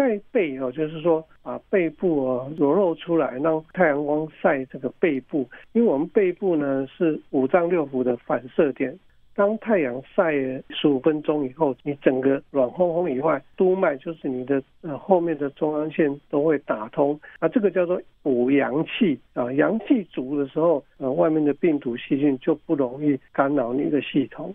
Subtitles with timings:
[0.00, 8.98] 在背哦，就是说把背部哦裸露出来，让太阳光晒这个背部，因为我们背部呢是五脏六腑的反射点。
[9.34, 10.32] 当太阳晒
[10.70, 24.54] 十五分钟以后，你整个软烘烘以外，督脉就是你的呃后面的中央线都会打通，啊，这个叫做补阳气啊，阳气足的时候，呃，外面的病毒细菌就不容易干扰你的系统。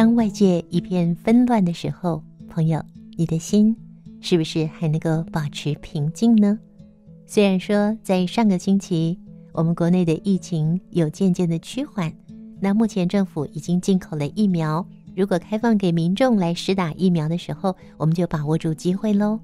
[0.00, 2.82] 当外界一片纷乱的时候，朋友，
[3.18, 3.76] 你的心
[4.22, 6.58] 是不是还能够保持平静呢？
[7.26, 9.18] 虽然说在上个星期，
[9.52, 12.10] 我们国内的疫情有渐渐的趋缓，
[12.62, 19.38] 那目前政府已经进口了疫苗，如果开放给民众来实打疫苗的时候，我们就把握住机会喽。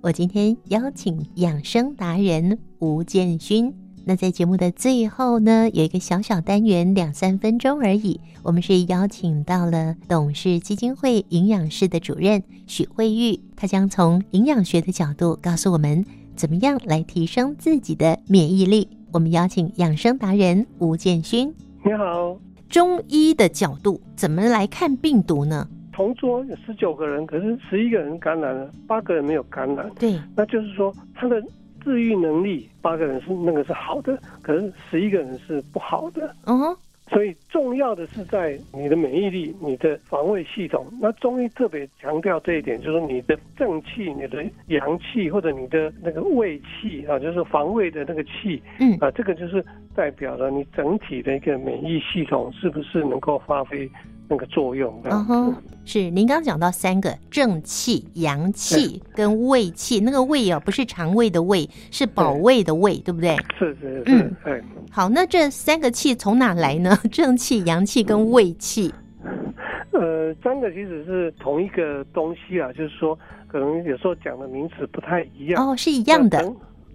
[0.00, 3.72] 我今天邀请养生达人吴建勋。
[4.04, 8.18] 那在节目的最后呢，有一个小小单元，两三分钟而已。
[8.42, 18.88] 我们是邀请到了董事基金会营养室的主任许慧玉，她将从营养学的角度告诉我们，怎么样来提升自己的免疫力。
[19.12, 21.54] 我们邀请养生达人吴建勋。
[21.84, 22.36] 你好，
[22.68, 25.68] 中医的角度怎么来看病毒呢？
[25.92, 29.88] 同桌有十九个人，可是十一个人感染了，八个人没有感染。
[29.98, 31.40] 对，那就是说他的。
[31.82, 36.34] 治愈能力，八个人是那个是好的，可是十一个人是不好的。
[36.46, 36.76] 嗯哼，
[37.08, 40.86] 所以重要的是在你的免疫力、你的防卫系统。
[41.00, 48.62] 那中医特别强调这一点，就是你的正气、你的阳气或者你的那个卫气啊，就是防卫的那个气。
[48.78, 53.90] 嗯啊，这个就是代表了你整体的一个免疫系统是不是能够发挥。
[54.30, 63.36] 那个作用，嗯哼，是您刚刚讲到三个正气、阳气跟胃气，那个胃啊，不是肠胃的胃，是保卫的胃，对不对？
[63.58, 64.62] 是是是，嗯，对。
[64.88, 66.96] 好，那这三个气从哪来呢？
[67.10, 68.94] 正气、阳气跟胃气。
[69.90, 73.18] 呃，三个其实是同一个东西啊，就是说，
[73.48, 75.70] 可能有时候讲的名词不太一样。
[75.70, 76.54] 哦，是一样的。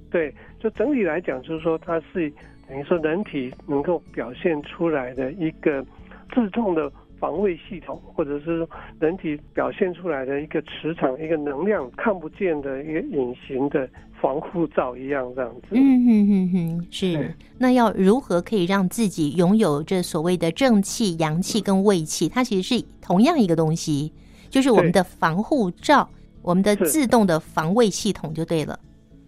[0.09, 2.31] 对，就整体来讲，就是说，它是
[2.69, 5.85] 等于说人体能够表现出来的一个
[6.33, 6.89] 自动的。
[7.19, 8.67] 防卫系统，或者是
[8.99, 13.87] 人体表现出来的一个磁场、一个能量，看不见的一个隐形的
[14.21, 15.67] 防护罩一样，这样子。
[15.71, 17.35] 嗯哼哼哼，是。
[17.57, 22.27] 那要如何可以让自己拥有这所谓的正气、阳气跟胃气？
[22.27, 24.11] 它其实是同样一个东西，
[24.49, 26.09] 就是我们的防护罩，
[26.41, 28.79] 我们的自动的防卫系统就对了。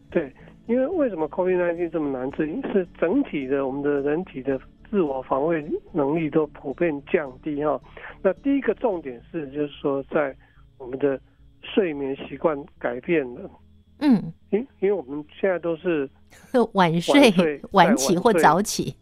[0.09, 0.31] 对，
[0.67, 2.45] 因为为什么 COVID-19 这么难治？
[2.73, 4.59] 是整体的我们的人体的。
[4.89, 7.79] 自我防卫能力都普遍降低哈，
[8.21, 10.35] 那第一个重点是，就是说在
[10.77, 11.19] 我们的
[11.61, 13.49] 睡眠习惯改变了，
[13.99, 16.09] 嗯，因因为我们现在都是
[16.73, 18.95] 晚睡、晚起或早起，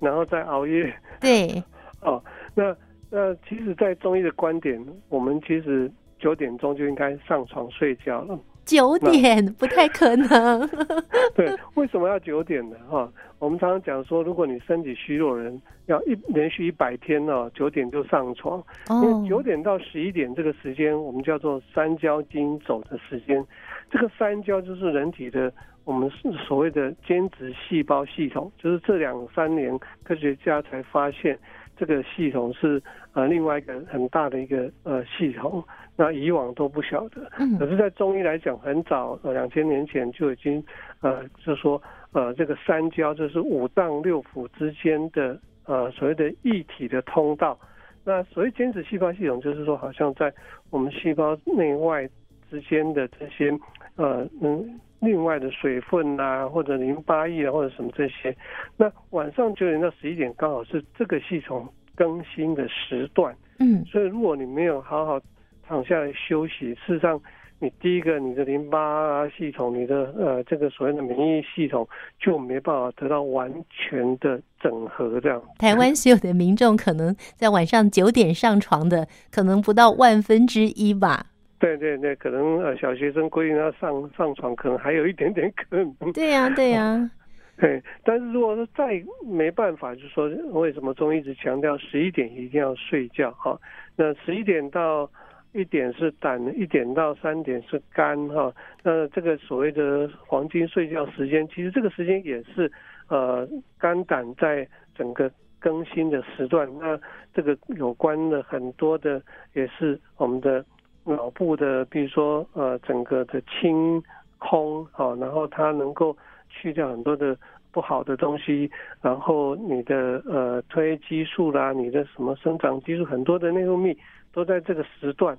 [0.00, 1.62] 然后再熬夜，对，
[2.02, 2.22] 哦，
[2.54, 2.76] 那
[3.10, 8.38] 那其实，在中医的观点，我们其实九点钟就应该上床睡觉了。
[8.64, 10.68] 九点不太可能。
[11.34, 12.76] 对，为什么要九点呢？
[12.88, 18.62] 哈，我们常常讲说，如果你身体虚弱人，要一连续一百天呢，九点就上床。
[18.88, 23.44] 因为九点到十一点这个时间，我们叫做三焦经走的时间。
[23.90, 25.52] 这个三焦就是人体的
[25.84, 31.38] 我们是所谓的间质细胞系统，就是这两三年科学家才发现
[31.76, 32.82] 这个系统是
[33.12, 35.62] 呃另外一个很大的一个呃系统。
[35.96, 40.60] 那以往都不晓得，可是，在中医来讲，很早呃两千年前就已经
[41.00, 41.80] 呃，就是说
[42.12, 47.56] 呃，这个三焦就是五脏六腑之间的呃所谓的一体的通道。
[48.04, 50.32] 那所谓间质细胞系统，就是说好像在
[50.70, 52.08] 我们细胞内外
[52.50, 53.56] 之间的这些
[53.96, 58.36] 呃嗯另外的水分啊，或者淋巴液啊，或者什么这些。
[58.76, 63.32] 那晚上九点到十一点刚好是这个系统更新的时段。
[63.60, 65.20] 嗯，所以如果你没有好好
[65.66, 67.20] 躺下来休息，事实上，
[67.58, 71.88] 你第一个，你的淋巴系统，你的呃这个所谓的免疫系统
[72.18, 75.18] 就没办法得到完全的整合。
[75.20, 81.26] 这样，台湾所有的民众可能在晚上九点上床的，可能不到万分之一吧。
[81.58, 86.12] 对对对，可能呃小学生规定要上上床，可能还有一点点可能。
[86.12, 87.10] 对呀、啊、对呀、啊。
[87.56, 93.30] 对，但是如果说再没办法，就是说为什么中医一直强调十一点一定要睡觉？
[93.30, 93.58] 哈，
[93.96, 95.08] 那十一点到。
[95.54, 98.52] 一点是胆，一点到三点是肝，哈。
[98.82, 102.70] 那这个所谓的黄金睡觉时间，其实这个时间也是
[103.08, 103.48] 呃
[103.78, 105.30] 肝胆在整个
[105.60, 106.68] 更新的时段。
[106.78, 107.00] 那
[107.32, 109.22] 这个有关的很多的
[109.54, 110.64] 也是我们的
[111.04, 114.02] 脑部的，比如说呃整个的清
[114.38, 116.16] 空啊，然后它能够
[116.48, 117.36] 去掉很多的
[117.74, 118.70] 不好的东西，
[119.02, 123.96] 然后你的呃褪黑激素啦，你的什么生长激素，很多的内分泌
[124.32, 125.36] 都在这个时段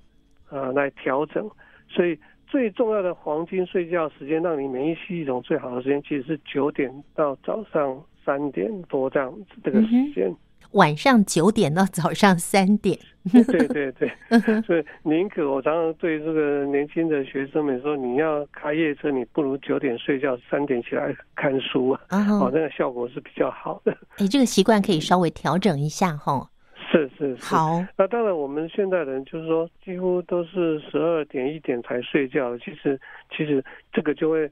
[0.50, 1.50] 呃来调整，
[1.88, 10.36] 所以最重要的黄金睡觉时间，让你免疫系统最好的时间，其实是九点到早上三点多这样子这个时间。
[10.76, 13.00] 晚上九点到早上三点，
[13.32, 14.12] 对对对，
[14.68, 23.96] 所以宁可我常常对这个年轻的学生们说，你要开夜车，你不如九点睡觉，三点起来看书啊，哦，那个效果是比较好的。
[24.18, 26.50] 你，这个习惯可以稍微调整一下哈。
[26.92, 27.82] 是是是，好。
[27.98, 33.00] 那当然，我们现代人就是说，几乎都是十二点一点才睡觉，其实
[33.36, 33.64] 其实
[33.94, 34.50] 这个就会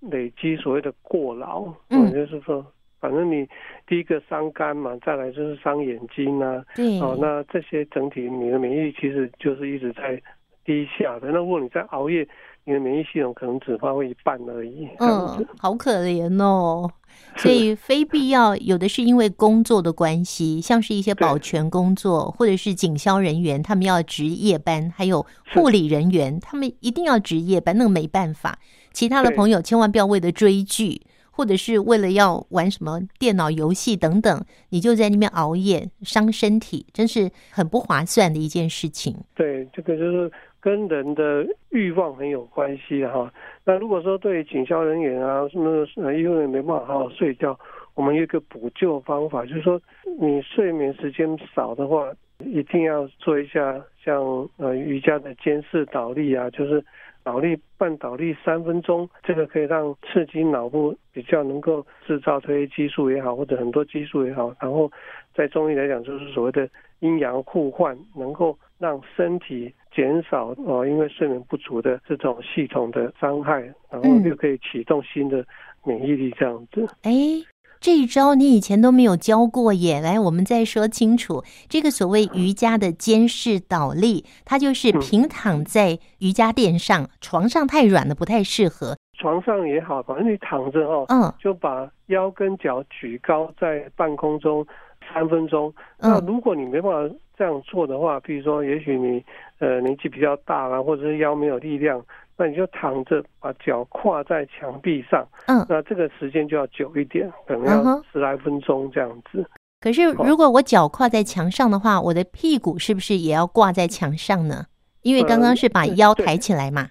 [0.00, 2.64] 累积所谓的过劳，嗯，就是说。
[3.00, 3.48] 反正你
[3.86, 6.62] 第一个伤肝嘛，再来就是伤眼睛啊。
[6.76, 7.00] 对。
[7.00, 10.20] 哦，那这些整体你的免疫力其实就是一直在
[10.64, 11.28] 低下的。
[11.28, 12.28] 那如果你在熬夜，
[12.64, 14.86] 你的免疫系统可能只发挥一半而已。
[14.98, 16.90] 嗯，好可怜哦。
[17.36, 28.58] 所以非必要，有的是因为工作的关系，像是一些保全工作或者是警消人员，他们要值夜班，还有护理人员，他们一定要值夜班，那个没办法。
[28.92, 31.00] 其他的朋友千万不要为了追剧。
[31.30, 39.14] 或者是为了要玩什么电脑游戏等等，你就在那边熬夜，伤身体，真是很不划算的一件事情。
[39.34, 40.30] 对，这个就是
[40.60, 43.32] 跟人的欲望很有关系哈。
[43.64, 47.58] 那如果说对警消人员啊，什么呃因为没办法好好睡觉，
[47.94, 49.80] 我们有一个补救方法，就是说
[50.20, 52.10] 你睡眠时间少的话，
[52.44, 54.22] 一定要做一下像
[54.58, 56.84] 呃瑜伽的肩式倒立啊，就是。
[57.22, 64.54] 倒立半倒立三分钟，这个可以让刺激脑部比较能够制造这些激素也好，或者很多激素也好。
[64.60, 64.90] 然后
[65.34, 66.68] 在中医来讲，就是所谓的
[67.00, 75.44] 阴阳互换，能够让身体减少哦，因为睡眠不足的这种系统的伤害，然后就可以启动新的
[75.84, 76.86] 免疫力这样子。
[77.02, 77.49] 哎、嗯。
[77.80, 80.02] 这一招你以前都没有教过耶！
[80.02, 88.98] 来，我们再说清楚，这个所谓瑜伽的肩式倒立，它就是平躺在瑜伽垫上，床上太软了，不太适合。
[89.18, 94.66] 床上也好，反正你躺着哦，嗯，就把腰跟脚举高在半空中
[95.12, 95.72] 三分钟。
[95.98, 99.24] 那如果你没办法这样做的话，比如说，也许你
[99.58, 102.04] 呃年纪比较大了，或者是腰没有力量。
[102.36, 105.28] 那你就躺着，把脚跨在墙壁上。
[105.46, 109.44] 嗯，那这个时间就要久一点，可能要十来分钟这样子。
[109.78, 114.64] 可是如果我脚跨在墙上的话，我的屁股是不是也要挂在墙上呢？
[115.02, 116.88] 因为刚刚是把腰抬起来嘛。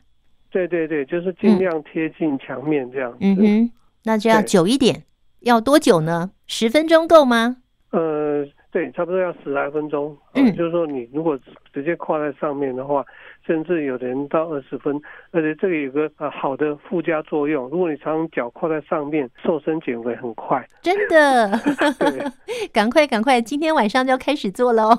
[0.51, 3.17] 对对对，就是尽量贴近墙面这样子。
[3.21, 3.71] 嗯哼，
[4.03, 5.03] 那就要久一点，
[5.39, 6.29] 要多久呢？
[6.45, 7.57] 十分钟够吗？
[7.91, 10.15] 呃，对，差不多要十来分钟。
[10.33, 11.37] 嗯，就是说你如果
[11.73, 13.05] 直接跨在上面的话。
[13.47, 14.95] 甚至有的人到二十分，
[15.31, 17.67] 而且这个有个呃好的附加作用。
[17.69, 20.63] 如果你常常脚跨在上面，瘦身减肥很快。
[20.83, 21.49] 真的，
[21.97, 22.23] 对，
[22.71, 24.91] 赶快赶快，今天晚上就要开始做喽。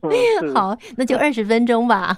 [0.00, 2.16] 嗯、 好，那就二十分钟吧。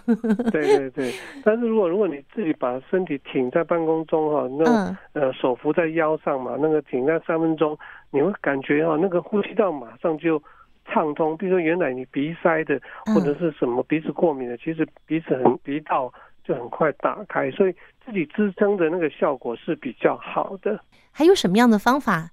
[0.52, 1.12] 对对对，
[1.42, 7.76] 但是如果如果你自己把身体挺在半空中哈，那、嗯、呃手扶在腰上嘛，那个挺在三分钟，
[8.12, 10.40] 你会感觉哈那个呼吸道马上就。
[10.84, 16.12] 畅通，比如说原来你鼻塞的或者是什么鼻子过敏的，其实鼻子很鼻道
[16.44, 20.78] 就很快打开，所以自己支撑的那个效果是比较好的。
[21.10, 22.30] 还有什么样的方法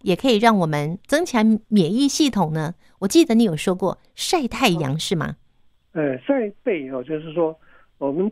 [0.00, 2.74] 也可以让我们增强免疫系统呢？
[2.98, 5.36] 我记得你有说过晒太阳是吗？
[5.92, 7.56] 呃，晒背哦，就是说
[7.98, 8.28] 我们